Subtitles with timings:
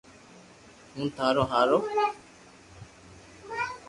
[0.93, 1.79] ھون ٿارو ھارو